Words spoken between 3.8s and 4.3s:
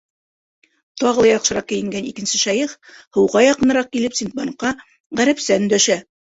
килеп,